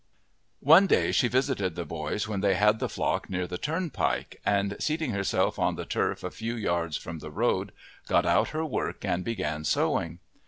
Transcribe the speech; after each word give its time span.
One 0.65 0.87
day 0.87 1.11
she 1.11 1.27
visited 1.27 1.75
the 1.75 1.85
boys 1.85 2.27
when 2.27 2.41
they 2.41 2.55
had 2.55 2.79
the 2.79 2.89
flock 2.89 3.29
near 3.29 3.45
the 3.45 3.59
turnpike, 3.59 4.41
and 4.43 4.75
seating 4.79 5.11
herself 5.11 5.59
on 5.59 5.75
the 5.75 5.85
turf 5.85 6.23
a 6.23 6.31
few 6.31 6.55
yards 6.55 6.97
from 6.97 7.19
the 7.19 7.29
road 7.29 7.71
got 8.07 8.25
out 8.25 8.47
her 8.47 8.65
work 8.65 9.05
and 9.05 9.23
began 9.23 9.63
sewing. 9.63 10.17